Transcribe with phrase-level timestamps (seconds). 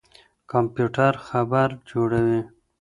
[0.51, 2.41] کمپيوټر خبر جوړوي.